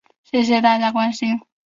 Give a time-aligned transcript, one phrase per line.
[0.23, 1.39] 谢谢大家关心